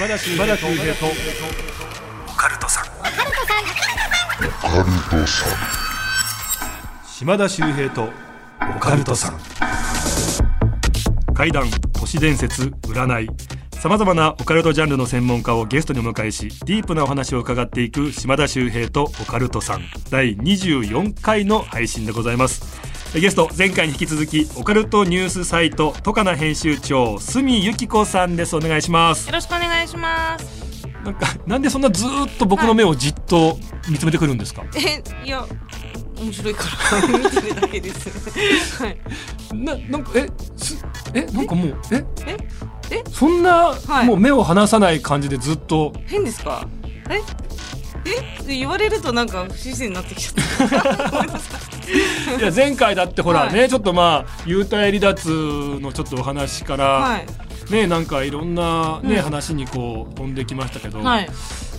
[0.00, 0.46] 島田秀平
[0.94, 1.06] と。
[2.26, 2.84] オカルトさん。
[7.06, 8.08] 島田秀平と。
[8.76, 9.38] オカルトさん。
[11.34, 13.28] 怪談都市伝説占い。
[13.72, 19.82] さまざまなオカルトジャンルの専門家をゲストにお迎えしディープなお話を伺っていく島田秀平とオカルトさん。
[20.08, 22.79] 第24回の配信でございます
[23.18, 28.54] ゲスト前回に引き続きオカルトニュースサイトトカナ編集長住由紀子さんです。
[28.54, 29.26] お願いします。
[29.26, 30.86] よろしくお願いします。
[31.04, 35.44] なんかなんでそんなずーっと僕の目をじっと見つめてくるんですか、え、いや、
[36.20, 37.18] 面白いから。
[37.18, 38.82] 見てるだけです。
[38.82, 38.98] はい。
[39.54, 42.04] ななんかえすえなんかもうえ？
[42.26, 42.36] え？
[42.90, 43.04] え？
[43.10, 44.06] そんな、はい。
[44.06, 45.92] もう目を離さない感じでずっと。
[46.06, 46.68] 変ですか？
[47.10, 47.20] え？
[48.04, 48.42] え？
[48.42, 51.24] って言われるとなんか不自然になってきちゃった。
[52.36, 55.28] いいや前回だってほらね、はちょっとまあ幽体離脱
[55.80, 57.26] のちょっとお話から、はい。
[57.72, 61.28] ねなんかいろんなね、うん話にこう飛んできましたけど、はい。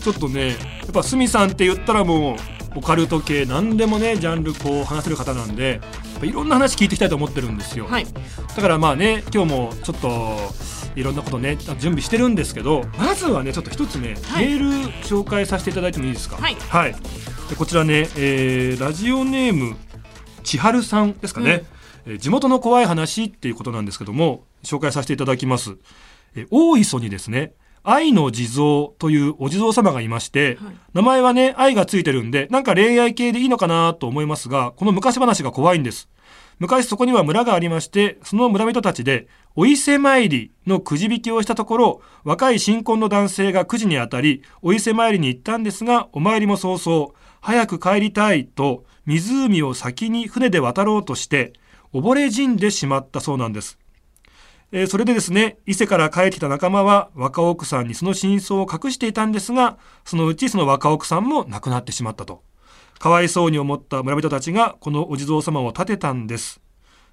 [0.01, 0.57] ちょっとねやっ
[0.93, 2.37] ぱ鷲見さんって言ったらもう
[2.77, 5.81] オカルト系何でもねジャンルこう話せる方なんで
[6.23, 8.05] いろんな話聞いていきたいと思ってるんですよ、はい。
[8.05, 10.37] だからまあね今日もちょっと
[10.95, 14.47] いろんなことね準備してるんですけどまずはねちょっと一つね、はい。
[14.47, 16.37] メール紹介させていただいてもいいですか？
[16.37, 16.55] はい。
[17.49, 19.75] でこちらね、えーラジオネーム
[20.43, 21.63] 千春さんですかね、
[22.05, 25.77] えー地元の怖い話っていうことなんですけども紹介させていただきます、
[26.35, 27.53] えー大磯にですね
[27.83, 30.75] 愛の地蔵というお地蔵様がいまして、はい。
[30.93, 36.09] 名前はね愛がついてるんでなんか恋愛系でいいのかなと思いますがこの昔話が怖いんです。
[36.59, 51.53] 昔そこには村がありましてその村人たちでお伊勢参りのくじ引きをしたところ若い新婚の男性がくじに当たりお伊勢参りに行ったんですがお参りも早々早く帰りたいと湖を先に船で渡ろうとして
[51.93, 53.81] 溺れ死んでしまったそうなんです
[54.73, 62.41] えーそれでですね、伊勢から帰ってきた仲間は若奥さんにその真相を隠していたんですが、そのうちその若奥さんも亡くなってしまったと。
[62.97, 66.61] かわいそうに思った村人たちがこのお地蔵様を立てたんです。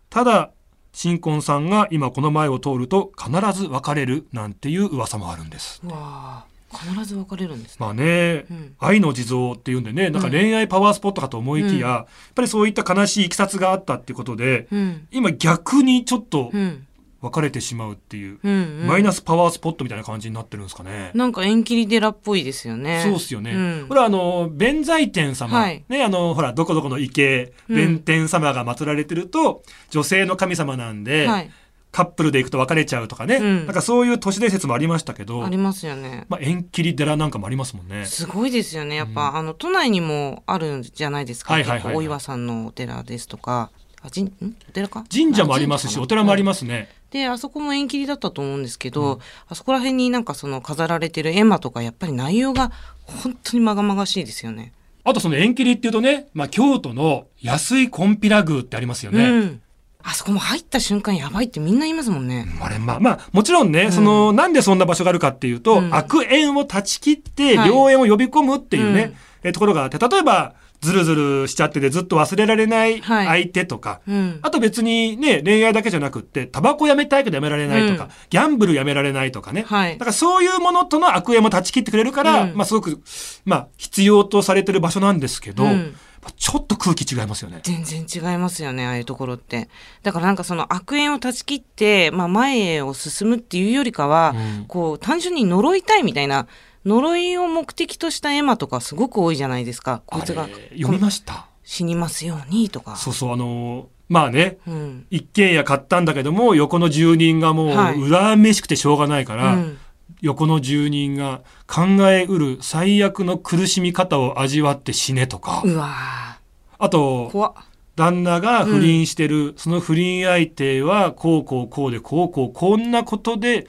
[0.08, 0.52] ただ、
[0.92, 5.80] 新婚さんが今この前を通ると必ず別れるなんていう噂もあるんです。
[5.84, 7.76] うわあ、必ず別れるんですね。
[7.80, 15.08] まあね、うん愛の地蔵っていうんでね、なんか恋愛パワースポットかと思いきや、うんやっぱりそういった悲しいいきさつがあったっていうことで、うん。
[15.10, 16.84] 今逆にちょっとうん。
[17.20, 18.86] 別れてしまうっていう、うん、うん。
[18.86, 21.10] マイナスパワースポットみたいな感じになってるんですかね。
[21.14, 23.02] なんか縁切り寺っぽいですよね。
[23.04, 23.52] そうっすよね。
[23.52, 31.50] うんこれはあの、弁財天様、はいね、あの、ほら、どこどこの池、うん弁天様が祀られてると、女性の神様なんで、はい。
[31.90, 36.26] カップルで行くと別れちゃうとかね、うんなんかそういう都市伝説もありましたけどあ、りますよね。
[36.28, 38.04] まあ、縁切り寺なんかもありますもんね。
[38.04, 38.94] すごいですよね。
[38.94, 41.54] やっぱ、あの都内にもあるんじゃないですか。
[41.54, 43.70] はいはいはいはい結構大岩さんのお寺ですとか、
[44.02, 45.04] あ、じん、んお寺か？
[45.12, 46.46] 神社もありますし、お寺もありす。
[46.46, 46.88] ますね。
[47.10, 52.70] で、あそこも縁切りだったと思うんですけど、あそこら辺になんかその飾られてる絵馬とかやっぱり内容が
[53.04, 54.72] 本当にまがまがしいですよね。
[55.04, 59.24] あとその縁切りっていうとね、まあ、京都の安井金毘羅宮ってありますよね。
[59.24, 59.62] うん。
[60.02, 62.46] あそこも入った瞬間やばいってみんな言いますもんね。
[62.60, 69.16] あれまあまあもちろんね、そのなんでそんな場所があるかっていうと、うん悪縁を断ち切ってはい良縁を呼び込むっていうね、うん
[69.48, 73.26] えところがあって例えばズルズルしちゃっててずっと忘れられないはい。
[73.26, 74.38] 相手とか、うん。
[74.42, 78.10] あと別にね恋愛だけじゃなくってタバコやめたいけどやめられないとか、うん。
[78.30, 79.92] ギャンブルやめられないとかね、はい。
[79.94, 82.54] だからそういうものとの悪縁も断ち切ってくれるから、うん。
[82.54, 83.00] まあすごく
[83.44, 85.96] まあ必要とされてる場所なんですけど、うん。
[86.36, 87.60] ちょっと空気違いますよね。
[87.62, 89.68] 全然違いますよねああいうところって。
[90.02, 94.64] だからなんかその悪縁を断ち切って、まあ、前へを進むっていうよりかは、うん。
[94.66, 96.46] こう単純に呪いたいみたいな
[96.84, 100.02] 呪いを目的とした絵馬とかすごく多いじゃないですか。
[100.06, 101.46] こいつが読みました？
[101.64, 102.96] 死にますようにとか。
[102.96, 105.06] そうそうあのーまあねうん。
[105.10, 108.00] 一軒家買ったんだけども横の住人がもうはい。
[108.00, 109.78] 恨めしくてしょうがないから、うん。
[110.22, 116.38] 横の住人が考えうる最悪の苦しみ方を味わって死ねとか、うわ
[116.78, 117.54] あと
[117.94, 123.68] 旦那が不倫してる、その不倫相手はこうこうこうでこうこうこんなことで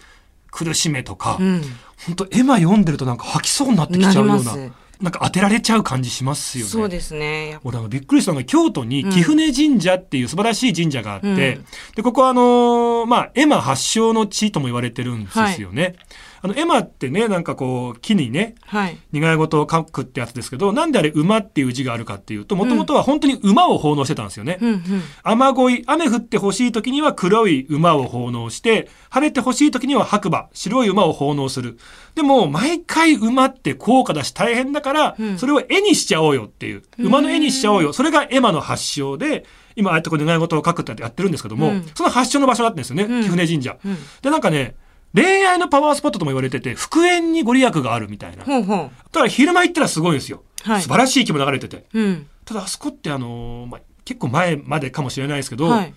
[0.50, 1.61] 苦しめとか、うん
[2.05, 4.55] 本当エマ読んでるとなんか吐きそうになってきちゃうような
[5.01, 6.71] なんか当てられちゃう感じしますよね。
[6.71, 11.37] そうですね俺あのびっくりしたのが京都にうん貴船神社っていう素晴らしい神社があって、うん
[11.95, 15.95] でここはあのーまあエマ発祥の地とも言われてるんですよね。
[16.41, 18.97] あのエマってねなんかこう木にねはい。
[19.13, 24.57] 願い事を書くってやつですけどなんであれ馬っていう字があるかっていうともともとは本当に馬を奉納してたんですよね。
[24.62, 24.81] うんうん。
[25.24, 31.77] 雨乞い雨降ってほしい時には黒い馬を奉納して晴れてほしい時には白馬白い馬を奉納する。
[32.15, 35.38] でも毎回馬って高価だし大変だから、うん。
[35.38, 36.83] それを絵にしちゃおうよっていう。
[36.97, 37.94] 馬の絵にしちゃおうよ。
[37.94, 39.45] それがエマの発祥で
[39.75, 41.85] 今ああやってこう願い事を書くってやってるんですけども、うん。
[41.95, 43.24] その発祥の場所だったんですよね、うん。
[43.24, 43.77] 貴船神社。
[43.83, 43.97] うん。
[44.21, 44.75] でなんかね
[45.13, 48.44] 恋愛のパワースポットとも言われてて、復縁にご利益があるみたいな。
[48.44, 48.77] ほうほう。
[48.77, 50.44] だから昼間行ったらすごいんですよ。
[50.63, 51.85] はい素晴らしい気も流れてて。
[51.94, 52.27] うん。
[52.45, 55.94] ただあそこってあのーまあ、結構前までかもしれないですけど、はい。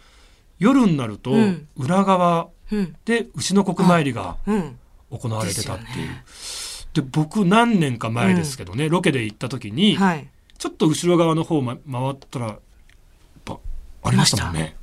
[0.59, 2.97] 夜になるとうん裏側うん。
[3.05, 4.79] で牛の国参りがうん。
[5.11, 6.09] 行われてたっていう。
[6.09, 10.29] ですで僕何年か前ですけどね、ロケで行った時に、はい。
[10.59, 12.59] ちょっと後ろ側の方、ま、回ったらやっ
[13.44, 13.59] ぱ
[14.05, 14.76] ありましたもんね。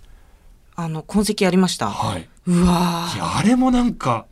[0.83, 1.89] あの、痕跡ありました。
[1.89, 2.27] はい。
[2.47, 4.25] うわいやあれもなんか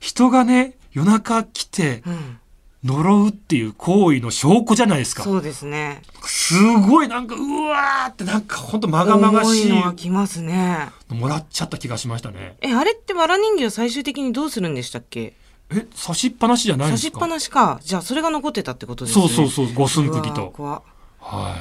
[0.00, 2.36] 人がね夜中来てーうん。
[2.82, 5.22] 呪うっていう行為の証拠じゃないですか。
[5.22, 6.00] そうですね。
[6.22, 10.88] すごいなんかうわーってなんかほんとまがまがしい重いきますね。
[11.10, 12.56] のもらっちゃった気がしましたね。
[12.62, 15.34] え、あれってわら人形最終的にどうするんでしたっけ？
[15.70, 17.10] え刺しっぱなしじゃないんですか？
[17.10, 17.80] 差しっぱなしか。
[17.82, 19.28] じゃあ、それが残ってたってことですね。
[19.28, 20.54] そうそうそう五寸釘と。
[21.20, 21.56] は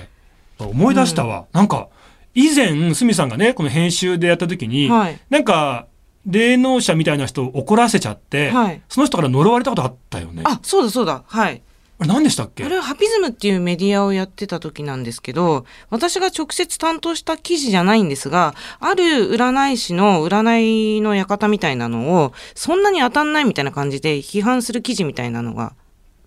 [0.57, 0.63] い。
[0.63, 1.47] 思い出したわ。
[1.51, 1.89] なんか
[2.33, 5.87] 以前鷲見さんがねこの編集でやった時に、はいなんか
[6.25, 10.43] 霊能者みたいな人を怒らせちゃって、はいその人から呪われたことあったよね。
[10.45, 11.23] ああ、そうだそうだ。
[11.25, 11.61] はい。
[11.99, 12.63] れ何でしたっけ？
[12.63, 25.73] あれはハピズムっていうメディアをやってた時なんですけど、私が直接担当した記事じゃないんですが、ある占い師の占いの館みたいなのを、そんなに当たんないみたいな感じで批判する記事みたいなのが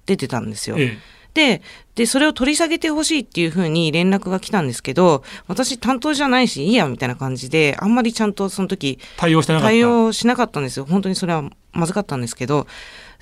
[0.04, 0.76] 出てたんですよ。
[0.78, 0.98] えで、
[1.34, 1.62] で、
[2.06, 9.70] それを取り下げてほしいっていうふうに連絡が来たんですけど、私担当じゃないし、いいや、みたいな感じで、あんまりちゃんとその時、え対応してなかった。
[9.70, 10.84] 対応しなかったんですよ。
[10.84, 12.66] 本当にそれはまずかったんですけど。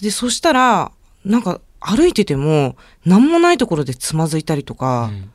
[0.01, 0.93] で、そしたら、
[1.25, 5.31] なんか歩いてても、何もないところでつまずいたりとか、うん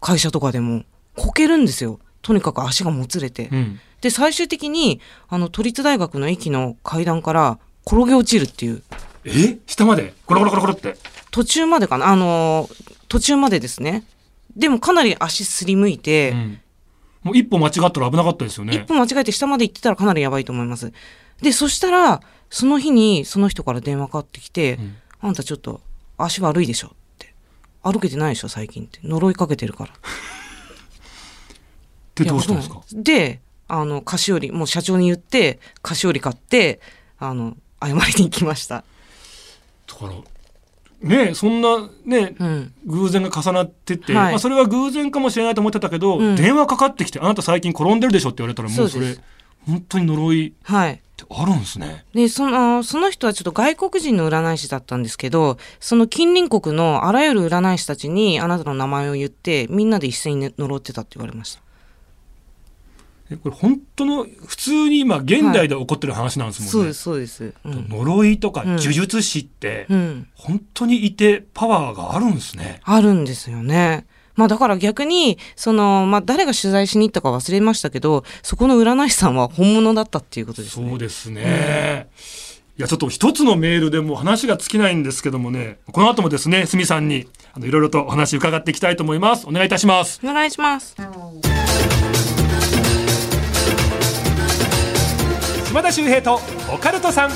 [0.00, 0.84] 会社とかでも、
[1.16, 1.98] こけるんですよ。
[2.22, 3.48] とにかく足がもつれて。
[3.50, 8.82] うんで、最終的に、あの、都立大学の駅の階段から転げ落ちるっていう、
[9.24, 9.58] え？
[9.66, 10.14] 下まで？
[10.24, 10.96] コロコロコロコロって。
[11.30, 12.08] 途中までかな？
[12.08, 14.04] あのー途中までですね。
[14.54, 16.60] でもかなり足すりむいて、うん
[17.24, 18.74] もう一歩間違ったら危なかったですよね。
[18.76, 20.92] 一歩間違えて下まで行ってたらかなりやばいと思います。
[21.42, 25.80] で、そしたら、その日にその人から電話かかってきて、うんあんたちょっと
[26.16, 27.34] 足悪いでしょって。
[27.82, 29.00] 歩けてないでしょ最近って。
[29.02, 29.92] 呪いかけてるから。
[32.14, 32.80] でどうしたんですか？
[32.92, 36.80] で、あの、菓子折り、もう社長に言って、菓子折り買って、
[37.18, 38.84] あの、謝りに行きました。
[39.88, 40.12] だから
[41.00, 42.72] ねそんなねうん。
[42.86, 49.16] 偶然が重なってて、はいまあ、それは偶然かもしれないと思ってたけど、うん電話かかってきて「あなた最近転んでるでしょ」って言われたらもうそうれ
[49.66, 51.00] 本当に呪いっはい。
[51.18, 52.04] てあるんですね。
[52.14, 61.62] で、その、その人はちょっと外国人の占い師だったんですけど、その近隣国のあらゆる占い師たちにあなたの名前を言って、みんなで一斉にね呪ってたって言われました。
[63.30, 66.70] えこれ本当の普通に今現代で起こってる話なんですもんね。
[66.70, 67.54] そうです、そうです。
[67.64, 67.88] うん。
[67.88, 70.28] 呪いとかうん呪術師ってうん。
[70.34, 72.80] 本当にいてパワーがあるんですね。
[72.84, 74.06] あるんですよね。
[74.34, 80.88] まあだから逆に、その、まあ誰が取材しに行ったか忘れましたけど、そこの占い師さんは本物だったっていうことですね。
[80.88, 82.08] そうですね。
[82.78, 90.94] いやちょっと一つのメールでもう話が尽きないんですけどもねこの後もですねすみさんにあのいろいろとお話伺っていきたいと思いますお願いいたしますお願いします。
[95.78, 96.40] 島田秀平と
[96.74, 97.30] オカルトさん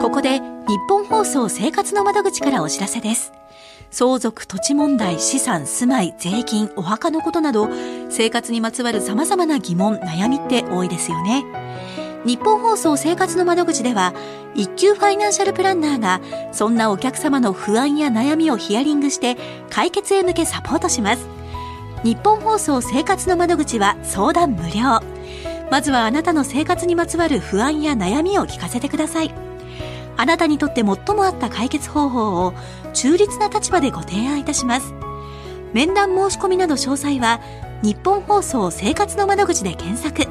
[0.00, 0.42] ここで日
[0.88, 3.34] 本放送生活の窓口からお知らせです。
[3.90, 7.68] 相続、土地問題、資産、住まい、税金、お墓のことなど、
[8.08, 11.44] 生活にまつわる様々な疑問、悩みって多いですよね。
[12.24, 14.14] 日本放送生活の窓口では、
[14.54, 19.36] 一級ファイナンシャルプランナーが、そんなお客様の不安や悩みをヒアリングして、
[19.68, 21.39] 解決へ向けサポートします。
[22.02, 25.02] 日本放送生活の窓口は相談無料。
[25.70, 29.34] まずはあなたの生活にまつわる不安や悩みを聞かせてください。
[30.16, 32.54] あなたにとって最も合った解決方法を
[32.94, 34.94] 中立な立場でご提案いたします。
[35.74, 37.38] 面談申し込みなど詳細は
[37.82, 40.26] 日本放送生活の窓口で検索、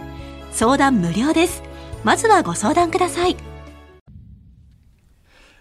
[0.51, 1.63] 相談無料です。
[2.03, 3.37] まずはご相談ください。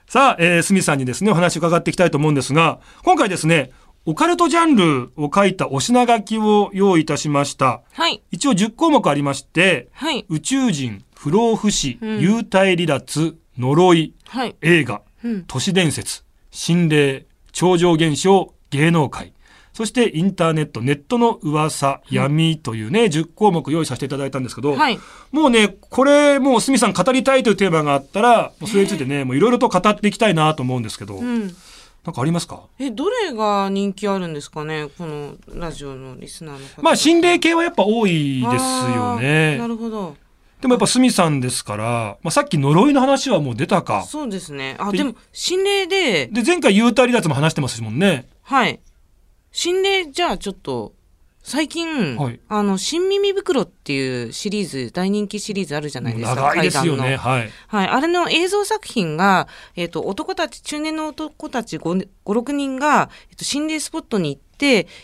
[0.07, 3.71] さあ、えー、すみさんにですねお話伺っていきたいと思うんですが今回ですね
[4.05, 8.23] オカルトジャンルを書いたお品書きを用意いたしましたはい。
[8.31, 10.25] 一応10項目ありましてはい。
[10.29, 14.55] 宇宙人不老不死、うん幽体離脱呪いはい。
[14.61, 15.43] 映画うん。
[15.43, 19.32] 都市伝説心霊超常現象芸能界
[19.73, 24.99] そしてインターネットネットの噂闇というね10項目用意させていただいたんですけど、はい。
[25.31, 31.55] もうねこれもう鷲見さん語りたいというテーマがあったらそれについてねもういろいろと語っていきたいなと思うんですけど、うん。
[32.05, 32.63] なんかありますか？
[32.79, 40.15] えどれが人気あるんですかねこのラジオのリスナーの方まあ心霊系はやっぱ多いですよあーなねるほど。
[40.59, 44.03] でもやっぱ鷲見さんですから、まあ、さっき呪いの話はもう出たか。
[44.03, 44.75] そうですね。
[44.79, 48.27] あででも心霊でで前回幽体離脱も話してますもんね。
[48.41, 48.79] はい
[49.53, 50.93] 心霊じゃあちょっと
[51.43, 52.39] 最近、はい。
[52.47, 57.03] あの新耳袋っていうシリーズ大人気シリーズあるじゃないですか長いですよ怪談の。
[57.03, 57.49] ねはい。
[57.67, 64.52] はい、あれの映像作品が、えっと男たち中年の男たち56人が、えっと心霊スポットに行って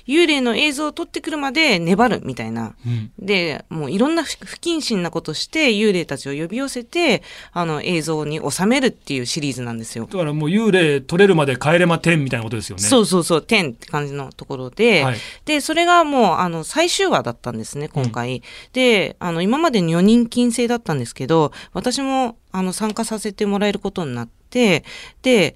[0.08, 2.75] 幽霊の映像を撮ってくるまで粘るみたいな。
[2.86, 3.12] うん。
[3.20, 10.06] でもういろんな不不謹慎なことして幽霊たちを呼び寄せてあの映像に収めるっていうシリーズなんですよ。
[10.06, 12.84] だからもう幽霊取れるまで帰れま10みたいなことですよね。
[12.84, 15.18] そうそうそう、天って感じのところで、はい。
[15.46, 18.42] で、それがもう、あの、最終話だったんですね、今回。
[18.74, 24.84] で、あの、今まで女人禁制だったんですけど、私も、あの、参加させてもらえることになって、
[25.22, 25.56] で、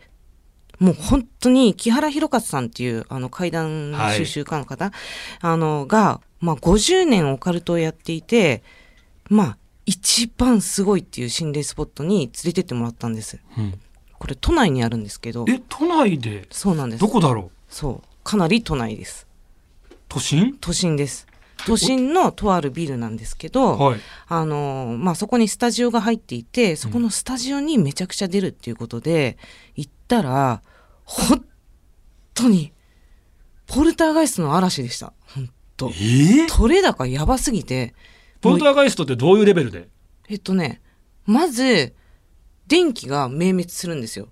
[0.80, 4.92] もう本当に木原博勝さんっていうあの怪談収集家の方、
[5.42, 8.64] あのが、まあ、50年オカルトをやっていて
[9.30, 13.40] まあ一番すごいっていう心霊スポットに連れてってもらったんです。
[13.58, 13.80] うん。
[14.18, 15.46] これ都内にあるんですけど。
[15.50, 16.48] え都内で？
[16.52, 17.02] そうなんです。
[17.02, 18.08] どこだろそう。
[18.24, 19.28] かなり都内です。
[19.92, 20.58] う都心？
[20.60, 21.28] 都心です。
[21.66, 24.00] 都心のとあるビルなんですけど、はい。
[24.28, 29.38] あのまあ、そこにスタジオが入っていてそこのスタジオにめちゃくちゃ出るっていうことで、
[29.76, 30.62] 行ったら
[31.06, 31.44] 本
[32.34, 32.72] 当に
[33.66, 35.14] ポルターガイストの嵐でした。
[35.34, 35.88] 本当。
[35.88, 37.96] えー、取れ高やばすぎて。
[38.42, 39.88] ポルターガイストってどういうレベルで？
[40.30, 40.82] えっとね
[41.26, 41.96] まず
[42.68, 44.28] 電気が明滅するんですよ。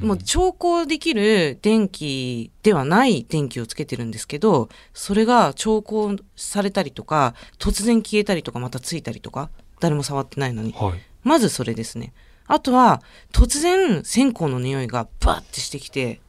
[0.00, 10.72] もう調光できる電気ではない電気をつけてるんですけどそれが調光されたりとか突然消えたりとかまたついたりとか誰も触ってないのに。
[10.72, 11.00] はい。
[11.22, 12.14] まずそれですね
[12.46, 16.20] あとは突然線香の匂いがバッてしてきて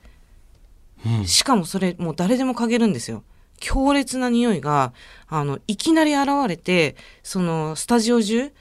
[1.06, 1.26] うん。
[1.26, 3.24] しかもそれもう誰でも嗅げるんですよ。
[3.60, 4.94] 強烈な匂いが
[5.28, 8.52] あのいきなり現れてそのスタジオ中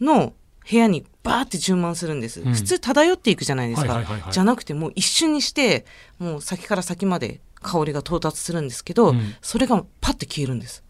[0.00, 0.32] の
[0.70, 2.52] 部屋にバーって充満するんです、うん。
[2.52, 5.86] 普通漂っていくじゃないですか、じゃなくてもう一瞬にして
[6.18, 9.34] もう先から先まで香りが到達するんですけど、うん。
[9.40, 10.82] それがパッて消えるんです。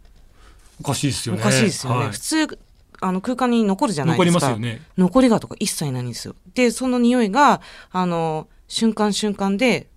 [0.81, 1.41] おかしいですよね。
[1.41, 2.11] おかしいですよね、はい。
[2.11, 2.59] 普通
[3.03, 4.47] あの空間に残るじゃない残ですか。
[4.47, 4.83] りますよね。
[4.97, 6.35] 残りがとか一切ないんですよ。
[6.55, 9.89] でその匂いがあの瞬間瞬間で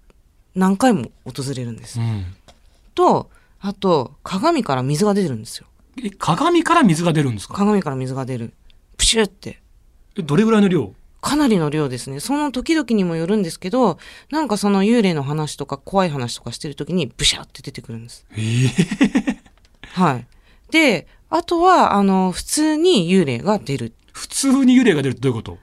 [0.55, 2.25] 何回も訪れるんです、うん。
[2.93, 5.67] とあと鏡から水が出てるんですよ。
[6.03, 7.53] え鏡から水が出るんですか？
[7.53, 8.53] 鏡から水が出る。
[8.97, 9.61] プシュって。
[10.17, 10.93] えどれぐらいの量？
[11.21, 12.19] かなりの量ですね。
[12.19, 13.97] その時々にもよるんですけど
[14.29, 18.25] なんかその幽霊の話とか怖い話とかしてる時にブシャって出てくるんです。
[18.31, 19.37] えー、
[19.93, 20.27] はい。
[20.69, 23.93] であとはあの普通に幽霊が出る。
[24.13, 25.57] 普通に幽霊が出るってどういうこと？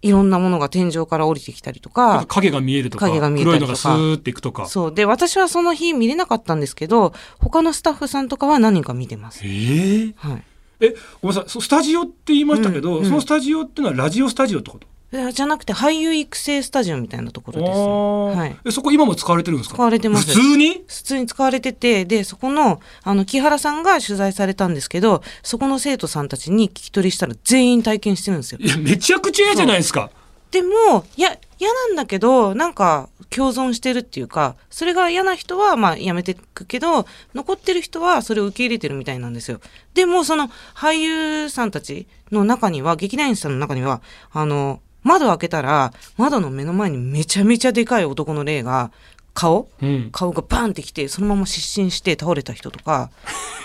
[0.00, 2.20] いろんなものが天井から降りてきたりとか。
[2.20, 3.90] か影が見えるとか影が見えた黒いりとか。
[3.90, 4.64] のがスーっていくとか。
[4.64, 4.94] そう。
[4.94, 9.42] で私はその日見れなかったんですけど他のスタッフさんとかは何人か見てます。
[9.44, 9.48] え。
[9.48, 10.42] ー、はい。
[10.80, 11.62] えごめんなさい。
[11.62, 14.86] スタジオって言いましたけど、うんうんそのスタジオってのはラジオスタジオってこと？
[14.86, 18.36] えじゃなくて俳優育成スタジオみたいなところです、あー。
[18.36, 19.74] はい、えそこ今も使われてるんですか？
[19.74, 20.26] 使われてます。
[20.26, 20.84] 普通に？
[20.86, 28.58] 普通に使われててでそこのあの木原さんが取材されたんですけどそこの生徒さんたちに聞き取りしたら全員体験してるんですよ。
[28.60, 30.10] いやめちゃくちゃ嫌じゃないですか。
[30.52, 39.60] でもいや嫌なんだけどなんか共存してるっていうかそれが嫌な人はまあやめていくけど残ってる人はそれを受け入れてるみたいなんですよ。
[39.94, 44.02] でもその俳優さんたちの中には劇団員さんの中には
[44.32, 48.90] あの窓開けたら窓の目の前にめちゃめちゃでかい男の霊が
[49.34, 49.68] 顔？
[49.80, 50.08] うん。
[50.12, 53.10] 顔がバンってきてそのまま失神して倒れた人とか。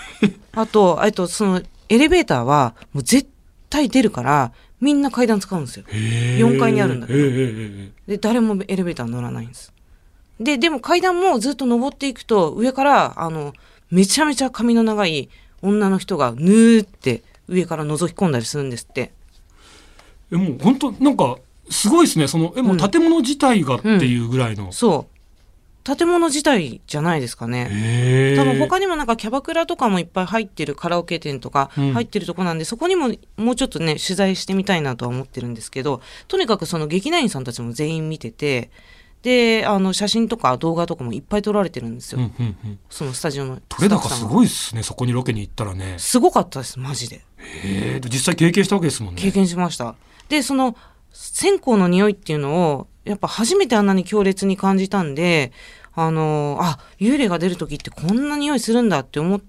[0.52, 3.28] あとあとそのエレベーターはもう絶
[3.68, 5.84] 対出るからみんな階段使うんですよ。
[5.88, 6.38] へー。
[6.38, 7.18] 4階にあるんだけど。
[8.06, 9.72] で誰もエレベーター乗らないんです。
[10.40, 13.54] ででも階段もずっと登っていくと上からあの
[13.90, 15.28] めちゃめちゃ髪の長い
[15.62, 19.06] 女の人がぬーって上から覗き込んだりするんですって。
[19.06, 19.10] ー
[20.32, 21.38] えもう本当なんか
[21.70, 22.28] すごいですね。
[22.28, 25.16] そのえもう建物自体がっていうぐらいの、そう。
[25.96, 28.34] 建物自体じゃないですかね。
[28.36, 31.92] 多分他にもなんかキャバクラとかもいっぱい入ってるカラオケ店とかうん。
[31.92, 38.70] 入ってるとこなんで、そこにももうちょっとね取材してみたいなとは思ってるんですけどとにかくその劇団員さんたちも全員見てて
[39.26, 42.78] であの写真とか動画とかもいっぱい撮られてるんですよ、うんうんうん。
[42.88, 45.96] そのスタジオの取れ高すごいっすねそこにロケに行ったらね。
[45.98, 47.16] すごかったですマジで。
[47.16, 47.22] へ
[47.96, 49.20] え実際経験したわけですもんね。
[49.20, 49.96] 経験しました。
[50.28, 50.76] でその
[51.12, 55.50] 線香の匂いっていうのをやっぱ初めてあんなに強烈に感じたんで
[55.96, 59.40] あのあ幽霊が出る時ってこんな匂いするんだって思っ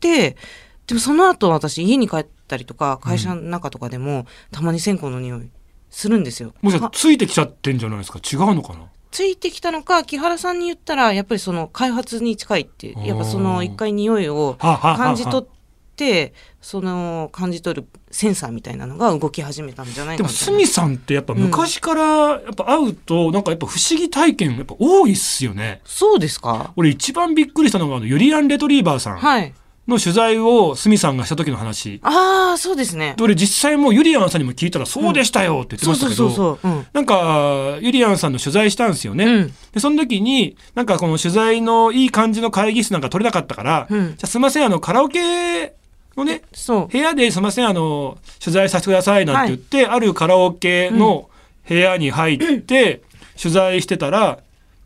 [0.00, 0.38] て
[0.86, 5.50] でもその後私家に帰ったりとか会社の中とかでも、たまに線香の匂い
[5.96, 6.52] するんですよ。
[6.60, 8.18] もうじゃああついてきちゃってんじゃないですか？
[8.18, 8.80] 違うのかな？
[9.10, 15.48] ついてきたのか木原さんに言ったらやっぱりその開発に近いってやっぱその一回匂いを感じ取っ
[15.96, 20.58] てその感じ取るセンサーみたいなのが動き始めたんじゃないでもかみたいな。
[20.58, 25.80] 鷲見さんってやっぱ昔からやっぱ会うとなんかやっぱ不思議体験やっぱ多いっすよね。
[25.86, 26.74] そうですか。
[26.76, 29.16] 俺一番びっくりしたのがあのユリアン・レトリーバーさん。
[29.16, 29.54] はい
[29.88, 32.00] の取材を鷲見さんがした時の話。
[32.02, 33.14] ああそうですね。
[33.16, 36.58] で俺実際もうユリアンさんにも聞いたらそうでしたよって言ってましたけど、
[36.92, 39.24] なんかユリアンさんの取材したんですよね。
[39.24, 39.54] うん。
[39.72, 44.06] でその時になんかこの取材のいい感じの会議室なんか取れなかったから、うん。
[44.08, 45.74] じゃあすいませんあのカラオケ
[46.16, 46.88] のねそう。
[46.88, 51.30] 部屋ですいませんあの取材させてくださいなんて言って、あるカラオケの
[51.68, 53.02] 部屋に入って
[53.40, 54.40] 取材してたら、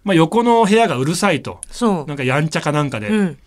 [0.04, 1.60] まあ、横の部屋がうるさいと。
[1.70, 2.06] そう。
[2.06, 3.38] なんかやんちゃかなんかで、うん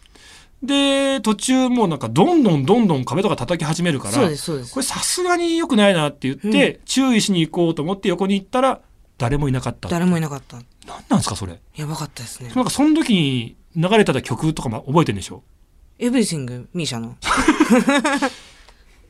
[0.64, 4.74] で途中もうなんかどんどんどんどん壁とか叩き始めるからそうですそうです。
[4.74, 8.80] これさすがに良くないなって言って、注意しに行こうと思って横に行ったら
[9.18, 10.58] 誰もいなかった誰もいなかった。
[10.88, 11.60] 何なんですかそれ？
[11.76, 12.52] やばかったですね。
[12.56, 15.44] なんかその時に流れてた曲とかも覚えてるんでしょ？
[16.00, 17.16] エブリシングミーシャの？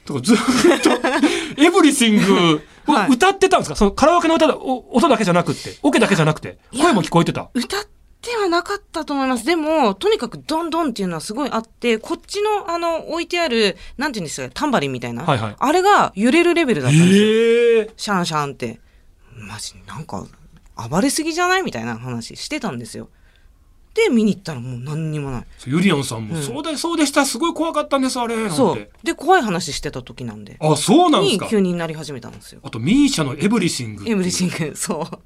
[0.06, 0.38] とかずっ
[0.82, 2.62] とエブリシング
[3.10, 7.50] 歌ってたんですか、そのカラオケの歌だお音だけじゃなくってオケだけじゃなくて声も聞こえてた？
[7.54, 7.90] 歌って
[8.32, 9.46] はなかったと思います。
[9.46, 15.24] でも、とにかくドンドンっていうのはすごいあって、こっちの、あの、置いてある、なんていうんですか、タンバリンみたいな。
[15.24, 17.26] はいはいあれが揺れるレベルだったんですよ。
[17.26, 18.80] ええシャンシャンって。
[19.36, 20.26] マジ、なんか、
[20.90, 23.10] 暴れすぎじゃないみたいな話してたんですよ。
[23.94, 25.46] で、見に行ったらもう何にもない。
[25.68, 28.90] ユリアンさんも、うんそうでそうでしたすごい怖かったんですあれそう。
[29.04, 30.58] で、怖い話してた時なんで。
[30.60, 32.62] あそうなんですにか急になり始めたんですよ。
[32.64, 35.20] あとミーシャのエブリシングエブリシング、そう。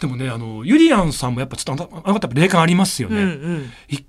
[0.00, 3.72] でもねあのユリアンさんもやっぱちょっとあのあの方やっぱ霊感ありますようんね、うん。
[3.88, 4.04] い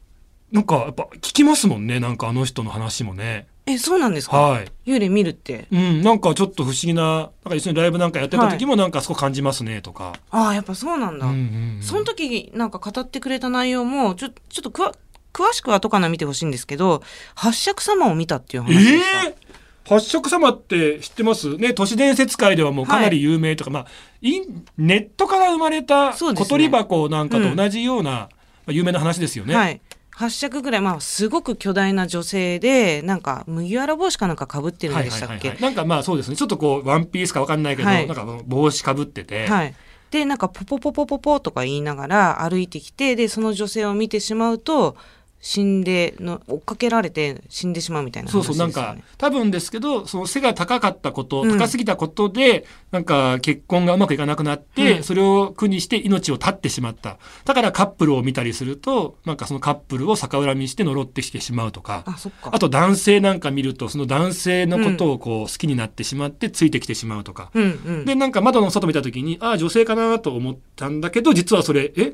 [0.52, 3.48] なんかやっぱ聞きますもんねなんかあの人の話もね。
[3.68, 4.38] え、そうなんですか？
[4.38, 4.72] はい。
[4.88, 5.68] 幽霊見るって。
[5.72, 11.28] うんなんかちょっと不思議ななんか一緒にライブなんかやってた時もなんかそこ感じますねとか、ああ、やっぱそうなんだ。
[11.28, 11.84] うんうんうん。
[11.84, 14.94] その時なんか語ってくれた内容もちょちょっとくわ
[15.32, 17.04] 詳しくは後から見てほしいんですけど
[17.36, 19.49] 八尺様を見たっていう話でした、ええ
[19.90, 21.58] 八色様って知ってます？
[21.58, 23.88] ね都市伝説界ではもうかなり有名とか、まあ
[24.22, 28.30] インネットから生まれた小鳥箱なんかと同じような、ま
[28.68, 29.56] あ、有名な話ですよね。
[29.56, 29.82] はい。
[30.16, 35.34] 8尺ぐらい、まあ、すごく巨大な女性でなんか麦わら帽子かなんかかぶってるんはいでしたっけ？
[35.34, 36.36] はいはいはい、なんかまあそうですね。
[36.36, 38.06] ちょっとこうワンピースかわかんないけど、はい。
[38.06, 39.74] なんか帽子かぶってて、はい。
[40.12, 44.98] でなんかポポポポポポとか言いながら歩いてきてでその女性を見てしまうと
[45.42, 51.58] 死んでの追っかけられて死んでしまうみたいな話そうそうなんか多分ですけどその背が高かったこと、うん。
[51.58, 55.04] 高すぎたことでなんか結婚がうまくいかなくなって、うん。
[55.04, 57.18] それを苦にして命を絶ってしまった。
[57.46, 62.50] だからカップルを見たりするとなんかそのカップルを逆恨みして呪ってきてしまうとかあそっか。
[62.54, 67.68] あと男性なんか見るとその男性のことをこう好きになってしまってついてきてしまうとか、うんう
[68.02, 68.06] ん。
[68.06, 72.14] でなんか窓の外見た時にああ女性かなと思ったんだけど実はそれえ？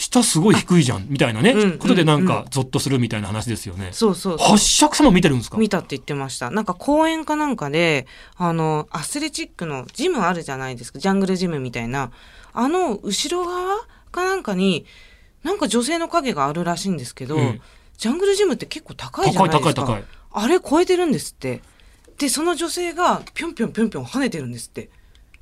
[0.00, 3.90] 下すごい低いじゃんみたいなね、うんことでなんうんかゾッとするみたいな話ですよね。
[3.92, 5.58] そうそうそう八尺様見てるんですか？
[5.58, 6.50] 見たって言ってました。
[6.50, 10.98] なんか公園かなんかで、あの、アスレチックのジムあるじゃないですか。
[10.98, 12.12] ジャングルジムみたいな。
[12.54, 13.76] あの、後ろ側
[14.10, 14.86] かなんかに、
[15.42, 17.60] なんか女性の影があるらしいんですけど、ええ
[17.98, 19.64] ジャングルジムって結構高いじゃないですか。
[19.64, 21.60] 高い高い高いあれ超えてるんですって。
[22.16, 24.88] で、その女性がぴょんぴょんぴょんぴょん跳ねてるんですって。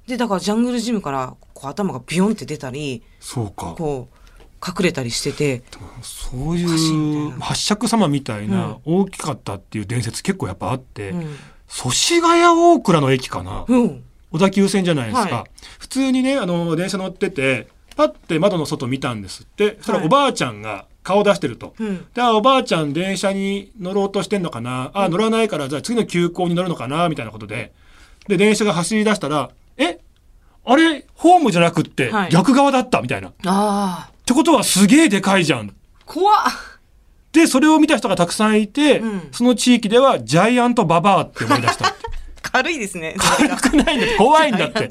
[0.09, 4.18] で、だからジャングルジムからこう頭がビヨンって出たり、そうかこう、
[4.67, 5.63] 隠れたりしてて、
[6.03, 7.45] そういうな。
[7.47, 11.37] 八尺様みたいな大きかったっていう伝説結構やっぱあって、うん。
[11.69, 14.05] 祖師ヶ谷大倉の駅かな、うん。
[14.33, 15.51] 小田急線じゃないですか、はい。
[15.79, 19.77] 普通にねあの電車乗っててパッて窓の外見たんですって。
[19.79, 21.75] そしたらはいおばあちゃんが顔出してると。
[21.79, 22.07] うん。
[22.15, 24.91] であおばあちゃん電車に乗ろうとしてんのかな？
[24.95, 27.09] あ乗らないからじゃあ次の急行に乗るのかな？
[27.09, 27.73] みたいなことで。
[28.27, 30.01] で電車が走り出したらえ？
[30.65, 31.07] あれ？
[31.15, 32.31] ホームじゃなくってはい。
[32.31, 33.01] 逆側だった？
[33.01, 35.75] みたいな、っああ、てことはすげえでかいじゃん。
[36.05, 36.37] 怖っ。
[37.33, 39.29] でそれを見た人がたくさんいて、うん。
[39.33, 41.89] その地域ではジャイアントババアって思い出した。
[41.89, 42.09] っ て
[42.41, 43.15] 軽いですね。
[43.19, 44.17] 軽くないんだって。
[44.17, 44.91] 怖いんだって。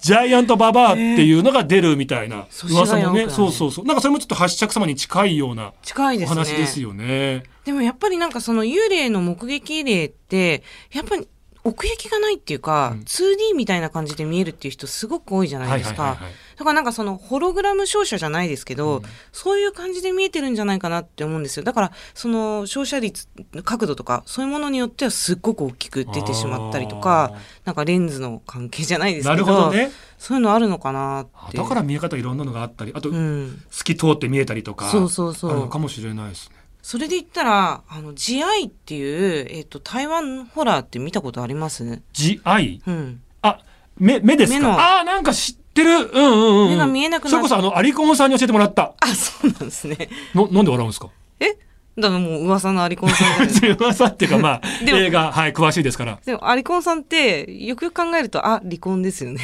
[0.00, 1.24] ジャイアントババアって。
[1.24, 3.28] いうのが出るみたいな祖噂もね。
[3.28, 6.36] そうそうそうなんかそれもちょっと八尺様に近いようなお近いですね。
[6.36, 7.42] 話ですよね。
[7.64, 11.28] でもやっぱりなんかその幽霊の目撃例って、やっぱり
[11.64, 16.18] 奥行きがないっていうか、うん 2D みたいな感じで見えるっていう人すごく多いじゃないですか。
[16.56, 21.64] だからなんかそのホログラム照射じゃないですけど、そういう感じで見えてるんじゃないかなって思うんですよ。
[21.64, 23.28] だからその照射率、
[23.64, 27.32] 角度とかそういうものによってはすっごく大きく出てしまったりとか、
[27.64, 31.58] なんかレンズの関係じゃないですなけど、るほどねそういうのあるのかなって。
[31.58, 33.62] あだから見え方いろんなのがあったりあと、うん。
[33.70, 36.56] 透き通って見えたりとかそうそうそうあるのかもしれないですね。
[36.86, 39.02] それで言ったら、あの、慈愛ってい
[39.42, 42.02] う、えっ、と、台湾ホラーって見たことあります？
[42.12, 43.22] 慈愛うん。
[43.40, 43.58] あ
[43.96, 44.98] 目目ですか？
[44.98, 46.68] あーなんか知っってるうんうんうん。
[46.72, 48.92] 目が見えなくなっそれこそあの、アリコンさんに教えてもらった。
[49.00, 50.10] あ、そうなんですね。
[50.36, 51.08] の、なんで笑うんですか？
[51.40, 51.56] え？
[51.96, 53.48] だからもう噂のアリコンさん
[53.80, 56.18] 噂っていうかまあ、 映画、はい、詳しいですから。
[56.22, 59.40] でもアリコンさんってよくよく考えるとあ離婚ですよね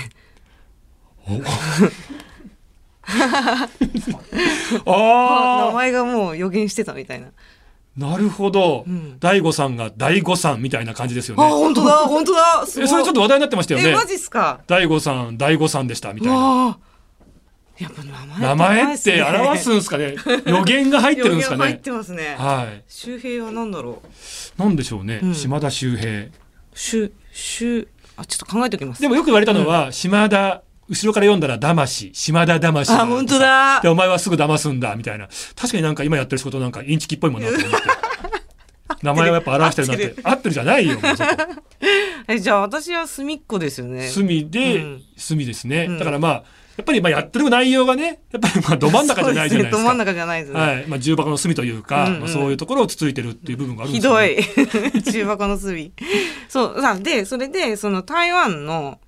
[3.19, 7.29] 名ああ前がもう予言してたみたいな、
[7.97, 9.19] なるほどうん。
[9.19, 11.45] 大悟さんが大悟さんみたいな感じですよね。
[11.45, 13.95] あ本当だ本当だ え、いそれちょっと話題になってましたよねえ。
[13.95, 14.61] マジっすか？
[14.67, 16.79] 大悟さん、大悟さんでしたみたいな。
[17.79, 20.15] やっぱ名前名前って表すんで すかね？
[20.47, 21.83] 予言が入ってるんですか予言入っね。
[21.83, 22.83] てますねはい。
[22.89, 24.03] 周平は何だろ
[24.59, 24.63] う？
[24.63, 25.21] なんでしょうね？
[25.23, 26.27] うん島田秀平。
[26.75, 32.91] 周周あちょっと考えておきますでもよく言われたのは、島田、後ろから読んだら騙し、島田騙し。
[32.91, 35.29] あ本当だで、お前はすぐ騙すんだ、みたいな。
[35.55, 37.77] 確かになんか今やってる仕事なんかインチキっぽいもんなと思って。
[39.03, 40.15] 名前をやっぱ表してるなって。
[40.25, 41.31] 合ってるじゃないよ、もうそこ。
[42.27, 45.87] えじゃあ私は隅っこですよね隅で、うん隅ですね。
[45.89, 46.43] うんだからまあ、や
[46.83, 49.77] っぱりまあやってる内容がね、やっぱりまあど真ん中じゃないじゃないですか。
[49.77, 50.85] そうねど真ん中じゃないですね、はい。
[50.89, 54.33] まあ重箱の隅というか、うんうんまあ、そういうところをつついてるっていう部分があるんでひすよ、どね。
[54.99, 55.93] い 中箱の隅
[56.49, 58.99] そうさでそれでその台湾の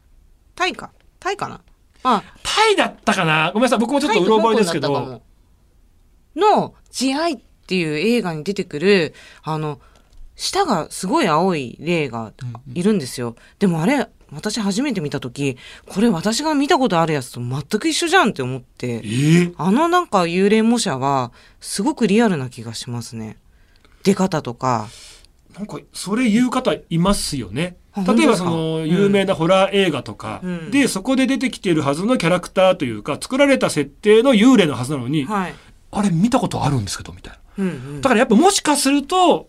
[0.55, 0.90] タイか？
[1.21, 1.61] タイかな？
[2.04, 3.50] あタイだったかな？
[3.52, 3.78] ごめんなさい。
[3.78, 5.22] 僕もちょっとうろ覚えですけど。
[6.34, 9.80] の「慈愛」っていう映画に出てくるあの
[10.34, 12.32] 舌がすごい青い霊が
[12.72, 18.94] いるんですよ、でもあれ私初めて見た時これ私が見たことあるやつと全く一緒じゃんって思って。
[18.94, 19.00] え？
[19.00, 23.36] ーあのなんか幽霊模写はすごくリアルな気がしますね。
[24.02, 24.88] 出方とか。
[25.54, 27.76] なんか、それ言う方いますよね。
[27.94, 30.70] あ例えばその有名なホラー映画とか、うん。
[30.70, 35.55] で、そこで出てきているはずのキャラクターというか、作られた設定の幽霊のはずなのに、はい、
[35.90, 37.64] あれ見たことあるんですけど、みたいな。
[37.64, 38.00] うんうん。
[38.00, 39.48] だからやっぱもしかすると、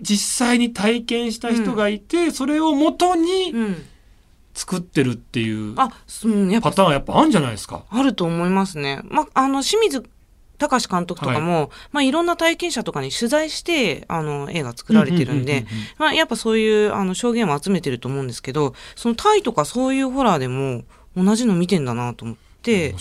[0.00, 3.76] 実際に体験した人がいて、それを元にうん、
[4.54, 7.84] 作ってるっていうパターンはやっぱあるんじゃないですか。
[7.88, 9.00] あると思いますね。
[9.04, 10.04] まあの清水
[10.60, 15.66] 隆監督とかも、い、まあいろんな体験者とかに取材してあの映画作られてるんで
[15.98, 20.84] まあやっぱそういうあの証言を集めてると思うんですけど、そのタイとかそういうホラーでも
[21.16, 22.94] 同じの見てんだなと思って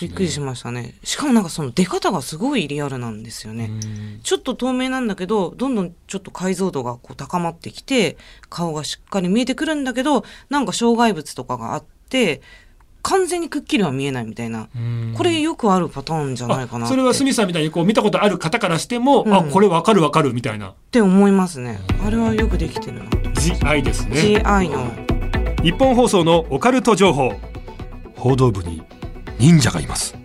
[0.00, 0.94] びっくりしましたね。
[1.04, 3.70] しかもなんかその出方がすごいリアルなんですよね。
[3.70, 8.16] うんちょっと透明なんだけどどんどんちょっと解像度がこう高まってきて
[8.48, 12.40] 顔がしっかり見えてくるんだけどなんか障害物とかがあって
[13.04, 14.68] 完全にくっきりは見えないみたいな。
[14.74, 15.14] うん。
[15.16, 19.34] これよくあるパターンじゃないかなそれはスミさんみたいにこう見たことある方からしても、うん。
[19.34, 20.70] あこれわかるわかるみたいな。
[20.70, 21.78] って思いますね。
[22.04, 23.04] あれはよくできてるな。
[23.04, 24.16] GI ですね。
[24.16, 24.90] GI の。
[25.62, 27.32] 日本放送のオカルト情報。
[28.16, 28.82] 報道部に
[29.38, 30.16] 忍者がいます。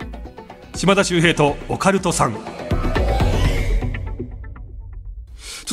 [0.76, 2.34] 島田秀平とオカルトさん。
[2.34, 2.40] ちょ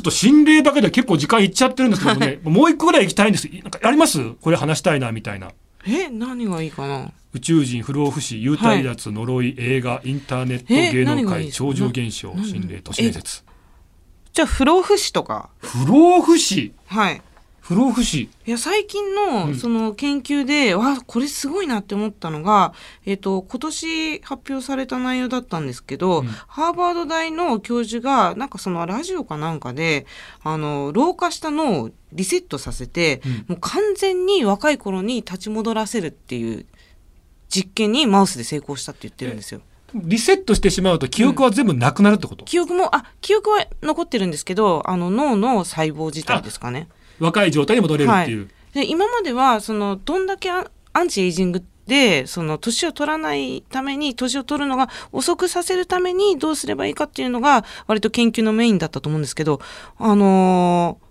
[0.00, 2.40] っと心霊だけで結構時間いっちゃってるんですけどもね。
[2.44, 3.48] もう一個ぐらい行きたいんです。
[3.62, 4.18] なんかあります？
[4.40, 5.52] これ話したいなみたいな
[5.86, 7.12] え何がいいかな？
[7.32, 13.42] 宇宙人不老不死幽体離脱、呪い映画インターネットえ芸能界超常現象な心霊都市伝説
[14.32, 15.50] じゃあ不老不死とか？
[15.60, 16.72] 不老不死？
[16.86, 17.22] はい
[17.68, 18.20] 不老不死。
[18.22, 19.14] いや最近うん。
[19.50, 22.72] のその研究で、わあこれすごいなって思ったのが、
[23.04, 26.26] えっと今年発表された内容だったんですけど、うん。
[26.26, 30.06] ハーバード大の教授がなんかそのラジオかなんかで
[30.44, 33.32] あの老化した脳をリセットさせて、うん。
[33.48, 36.66] もう完全に若い頃に立ち戻らせるっていう
[37.48, 39.60] 実験にマウスで成功したって言ってるんですよ。
[39.94, 46.88] リセットしてしまうと記憶は全部なくなるってこと、記憶もあ記憶は残ってるんですけどあの脳の細胞自体ですかね。
[47.18, 59.60] 若い状態に戻れるっていう、で今まではそのどんだけアアンチエイジングでその年を取らないために年を取るのが遅くさせるためにどうすればいいかっていうのが割と研究のメインだったと思うんですけど
[59.98, 61.06] あのー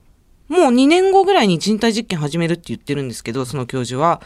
[0.47, 4.21] もう2年後ぐらいに人体実験始めるって言ってるんですけどその教授は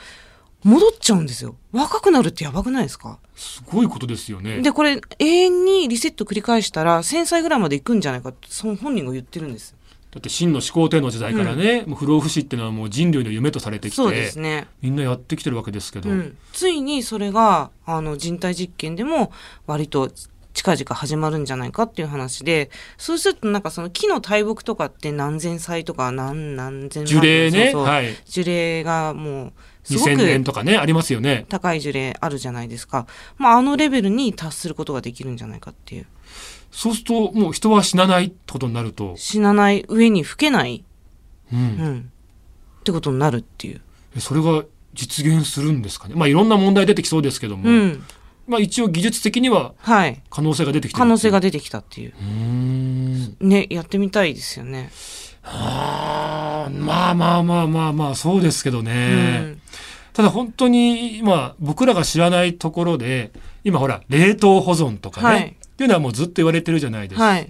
[0.66, 1.56] 戻っちゃうんですよ。
[1.72, 3.20] 若くなるってやばくないですか？
[3.38, 4.62] すごいことですよね。
[4.62, 9.76] でこれ永遠にリセット繰り返したら1000歳ぐらいまでいくんじゃないかってその本人が言ってるんです
[10.12, 14.68] だって真の始皇帝の時代からね、もう不老不死っていうのはもう人類の夢とされてきそうでて、すね。
[14.82, 19.32] みんなやってきてるわけですけど、うん、ついにそれがあの人体実験でも
[19.68, 20.10] 割と
[20.54, 27.84] 近々始まるんじゃないかっていう話でそうするとなんかその木の大木とかって何千歳とか何何千万樹齢ねそう。
[27.84, 28.16] そうはい。
[28.26, 31.46] 樹齢がもうすご2000年くとかねありますよね。
[31.50, 33.06] 高い樹齢あるじゃないですか、
[33.38, 36.08] まあ、あのレベルに達することができるんじゃないかっていう
[36.72, 40.84] そうするともう人は死なないってことになると、死なない上に老けない、
[41.52, 41.60] うん。
[41.60, 42.12] うん、
[42.80, 43.82] ってことになるっていう、
[44.16, 46.16] えそれが実現するんですかね？
[46.16, 48.04] まあいろんな問題出てきそうですけども、うん。
[48.48, 52.14] まあ一応技術的にははい、可能性が出てきてる可能性が出てきたっていう。
[53.40, 54.92] ねやってみたいですよね。
[55.44, 59.62] あーまあまあまあまあまあそうですけどうね、ん。
[60.14, 63.32] ただ本当に今僕らが知らないところで
[63.64, 67.24] 今ほら冷凍保存とかね、はいっていうのはもうずっと言われてるじゃないですか。
[67.26, 67.48] はい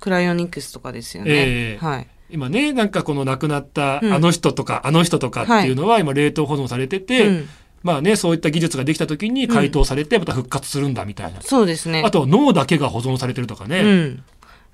[0.00, 1.30] クライオニクスとかですよね。
[1.32, 2.06] ええはい。
[2.28, 7.48] 今ねなんかこの亡くなったうんあの人とか、あの人とかっていうのは今冷凍保存されてて、うん
[7.82, 12.02] まあねそういった技術ができた時に解凍されてまた復活するんだみたいな、そうですね。
[12.04, 14.24] あと脳だけが保存されてるとかね、うん。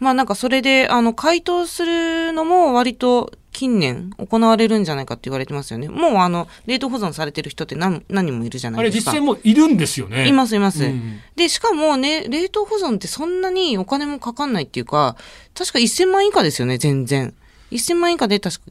[0.00, 5.90] まあなんかそれで、あの、解凍するのも割と近年行われるんじゃないかって言われてますよね。
[5.90, 9.11] もうあの、冷凍保存されてる人って何何人もいるじゃなあれいですか。
[9.11, 10.27] 実際もういるんですよね。
[10.27, 10.83] いますいます。
[10.83, 15.14] うんで、しかもね、冷凍保存ってそんなにお金もかかんないっていうか、
[15.53, 17.35] 確か1000万以下ですよね、全然。
[17.70, 18.62] 1000万以下で確か、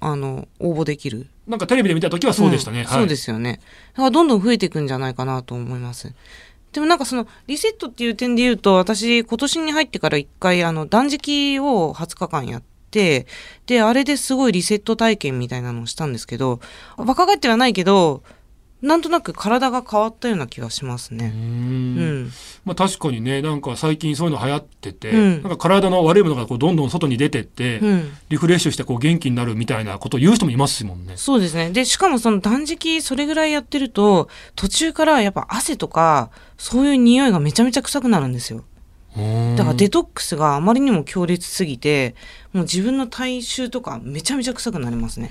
[0.00, 1.26] あの、応募できる。
[1.46, 2.84] なんかテレビで見た時はそうでしたね。
[2.84, 3.60] んそうですすよね。
[3.92, 6.14] だからどんどん増えていくんじゃないかなと思います。
[6.72, 13.26] でもなんかそのリセットっていう点で言うと私今年に入ってから一回あの断食を20日間やってで
[13.82, 16.60] あれですごいリセット体験みたいなのをしたんですけど
[16.96, 18.22] 若返ってはないけど
[18.82, 21.32] なんとなく体が変わったような気がしますうね。
[21.34, 22.32] うんん。
[22.64, 28.12] まあ確かにねなんか最近そういうの流行ってて、うんなんか体の悪いものがこうどんどん外に出てって、うん。
[28.30, 31.12] リフレッシュしてこう元気になるみたいなことを言う人もいますもんね。
[31.16, 31.70] そうですね。
[31.70, 38.64] で、しかもその断食それぐらいやってると途中からやっぱ汗とかそういう匂いがめちゃめちゃ臭くなるんですよ。
[39.16, 42.14] だからデトックスがあまりにも強烈すぎて、
[42.52, 45.30] もう自分の体臭とかめちゃめちゃ臭くなりますね。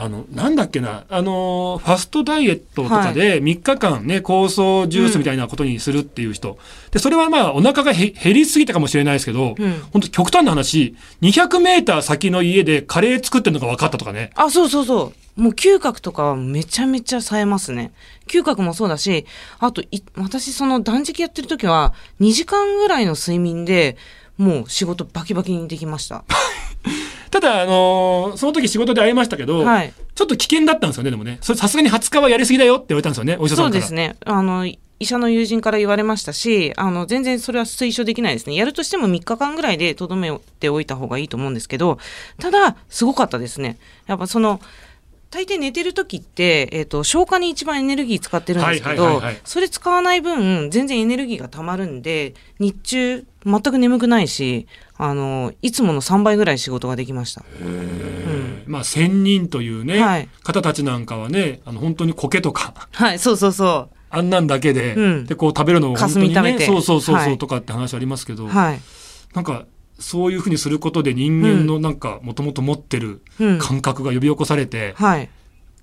[0.00, 6.56] あのなんだっけなあのーファストダイエットとかで3日間ね酵素ジュースみたいなことにするっていう人、
[6.92, 9.72] でそれはまあお腹がへ減りすぎたかもしれないですけど、うん。
[9.92, 14.30] 本当極端な話200メーター先の家でカレー作ってるのが分かったとかね。
[14.36, 15.27] あ、そうそうそう。
[15.38, 17.92] もう嗅覚とかはめちゃめちゃ冴えますね。
[18.26, 19.24] 嗅覚もそうだし、
[19.60, 23.96] あとい、私その断食やってる時は2時間ぐらいの睡眠で
[24.36, 26.24] もう仕事バキバキにできました。
[27.30, 29.92] ただ、あのーその時仕事で会いましたけど、はい。
[30.16, 34.16] ちょっと危険だったんですよねでもねさすがに20日はやりすぎだよって言われたんですよねお医者さんそうですね。
[34.24, 34.66] あの、
[35.00, 38.56] 医者の友人から言われましたし、あの、全然それは推奨できないですね。
[38.56, 41.98] やるとしても3日間ぐらいで留めておいた方がいいと思うんですけど、
[42.40, 43.78] ただ、すごかったですね。
[44.08, 44.60] やっぱその、
[45.30, 57.44] 大抵寝てる時って、えっ、と、消化に一番エネルギー使ってるんですけどはいはいはいはい、それ使わない分、全然エネルギーが溜まるんで、日中、全く眠くないし、あの、いつもの3倍ぐらい仕事ができました。
[57.60, 58.64] うん。
[58.68, 68.48] まあ仙人というね、はい方たちなんかはねあの本当に苔とかはい、そうそうそあんなんだけで、うんでこう食べるのを本当にねそうそうそうそう、はいとかって話ありますけど、う。
[68.48, 68.80] はい。
[69.34, 69.66] なんか
[69.98, 73.58] そういうふうにすることで人間のなんかもともと持ってるうん。
[73.58, 75.28] 感覚が呼び起こされて、はい。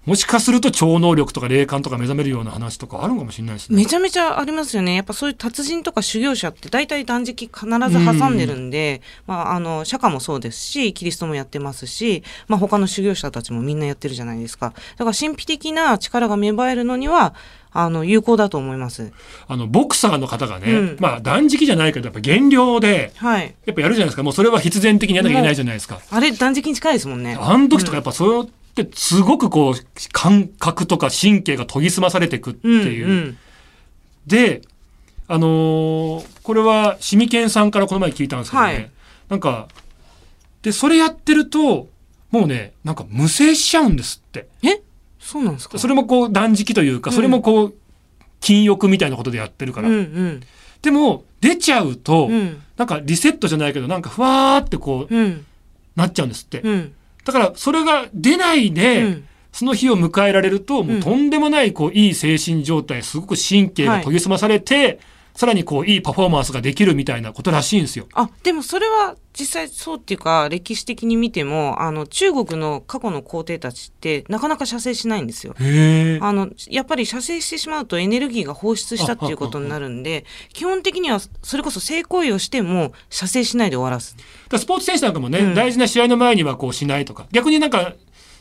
[0.05, 3.75] もしかすると超能力とか霊感とか目覚めるような話とかあるのかもしれないですね。
[3.75, 4.93] めちゃめちゃありますよね。
[4.93, 14.73] やっぱそういう達人とか修行者って大体断食必ず挟んでるんで、まあ、あの、釈迦もそうですし、キリストもやってますし、まあ他の修行者たちもみんなやってるじゃないですか。
[14.97, 17.33] だから神秘的な力が芽生えるのには、
[17.77, 19.11] あの、有効だと思います。
[19.47, 23.53] あのボクサーの方がね、うんまあ断食じゃないけどやっぱ減量ではい。
[23.65, 25.99] やっぱやるじゃないですかもうそれは必然的にやらなきゃいけないじゃないですか。
[26.09, 27.37] あれ断食に近いですもんね。
[27.39, 28.43] あの時とかやっぱそう
[28.77, 29.73] やってすごくこう
[30.11, 33.07] 感覚とか神経が研ぎ澄まされていくってうん、いう。
[33.07, 33.37] うん。
[34.25, 34.61] で、
[35.27, 38.91] あのーこれはシミケンさんからこの前聞いたんですけどね、はい
[39.27, 39.67] なんか
[40.61, 41.87] でそれやってると
[42.29, 44.81] もうねなんか無制しちゃうんですってえ？
[45.25, 45.79] そうなんですか？
[45.79, 47.73] それもこう断食というかうんそれもこう
[48.39, 50.41] 禁欲みたいなことでやってるから、うんうん。
[50.81, 52.61] でも出ちゃうと、うん。
[52.77, 55.45] なんかリセットじゃないけどなんかふわーってこううん。
[55.95, 56.93] なっちゃうんですって、うん。
[57.23, 64.99] だからそれが出ないで、うんその日を迎えられると、もうとんでもない、こう、いい精神状態、すごく神経が研ぎ澄まされて、
[65.35, 68.07] さらにこう、いいパフォーマンスができるみたいなことらしいんですよ。
[68.13, 75.53] あでもそれは実際そうっていうか歴史的に見てもあの中国の過去の皇帝たちってなかなか射精しないんですよ。
[75.57, 75.63] あ
[76.31, 84.15] のやっぱり射精してしまうとエネルギーが放出したっていうことになるんで基本的にはそれこそ性行為をしても射精しないで終わらす。
[84.49, 87.93] だスポーツ選手なんかもね、うん大事な試合の前にはこうしないとか、逆になんか、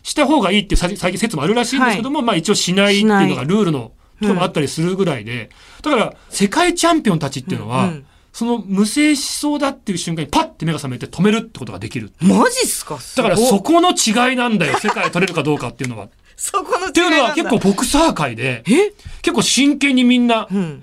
[0.03, 5.51] した方がいいっていうさ最近説もあるらしいんですけども、まあ一応しないっていうのがルールのこともあったりするぐらいで、
[5.83, 7.93] だから世界チャンピオンたちっていうのは、
[8.33, 12.13] その無精しそうだっていう瞬間にパッて目が覚めて止めるってことができる。
[12.21, 12.99] マジっすか？
[13.17, 16.07] だからそこの違いなんだよ、世界取れるかどうかっていうのは。
[16.07, 18.93] っ そこの違いていうのは結構ボクサー界で、え？
[19.23, 20.83] 結構真剣にみんな、うん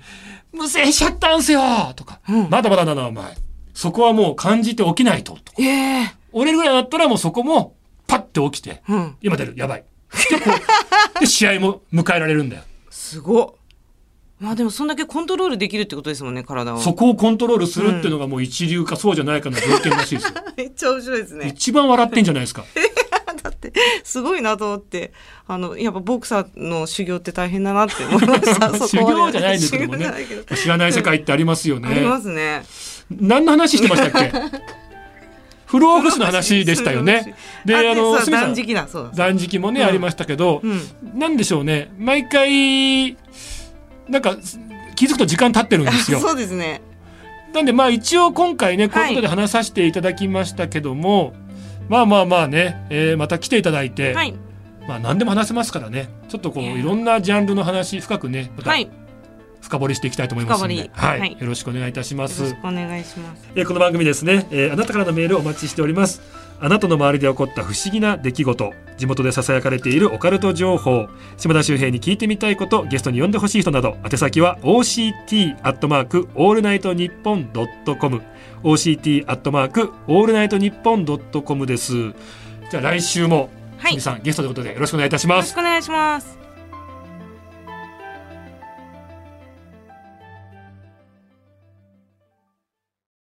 [0.54, 1.60] 無精しちゃったんすよ
[1.96, 3.24] とか、うんまだまだだな、お前。
[3.72, 5.32] そこはもう感じて起きないと。
[5.42, 7.74] とかええ折れるぐらいだったらもうそこも、
[8.06, 9.84] パッて起きて、うん今出る、やばい。
[10.30, 10.50] で、こ
[11.16, 12.62] う、で、試合も迎えられるんだよ。
[12.92, 13.54] すごっ。
[14.38, 16.78] まあでもそんだけコントロールできるってことですもんね体を。
[16.78, 20.34] そこをコントロールするっていうのがもう一流かそうじゃないかの条件らしいですよ。
[20.56, 21.48] めっちゃ面白いですね。
[21.48, 22.64] 一番笑ってんじゃないですか。
[23.42, 23.72] だって
[24.04, 25.12] すごいなと思って。
[25.46, 28.68] あのやっぱボクサーの修行って大変だなって思いました。
[28.86, 29.88] 修行じゃないんですけど。
[29.88, 30.12] もね
[30.54, 31.88] 知らない世界ってありますよね。
[31.88, 32.64] ありますね。
[33.10, 34.32] 何の話してましたっけ？
[35.72, 37.34] 不老不死の話でしたよね。
[37.64, 39.86] であの断食だそうだ断食もね、うん。
[39.86, 41.18] ありましたけど、うん。
[41.18, 41.90] なんでしょうね。
[41.98, 43.16] 毎回
[44.06, 44.36] なんか
[44.94, 46.20] 気づくと時間経ってるんですよ。
[46.20, 46.82] そうですね。
[47.54, 51.32] なんでまあ一応今回ねこういうことで話させていただきましたけども、
[51.88, 54.34] まあまあまあね、えーまた来ていただいて、はい。
[54.86, 56.10] まあ何でも話せますからね。
[56.28, 58.82] ちょっとこういろんなジャンルの話深くねまたはい。
[58.82, 58.88] よ
[59.62, 61.20] 深掘りしていきたいと思いますので、はい。
[61.20, 61.36] はい。
[61.40, 62.42] よろしくお願いいたします。
[62.42, 63.48] ろしくお願いします。
[63.54, 66.20] えーこの番組ですね、えーあなたからのメールをお待ちしております。
[66.60, 68.72] あなたの周りで起こった不思議な出来事。
[68.98, 71.08] 地元で囁かれているオカルト情報。
[71.36, 72.84] 島田秀平に聞いてみたいこと。
[72.84, 73.96] ゲストに呼んでほしい人など。
[74.04, 78.22] 宛先は OCT アットマークオールナイトニッポンドットコム。
[78.62, 81.92] OCT アットマークオールナイトニッポンドットコムです。
[82.70, 83.48] じゃあ来週も
[83.78, 84.00] はい。
[84.00, 85.50] さんゲストということでよろしくお願いいたします。
[85.50, 86.41] よろしくお願いします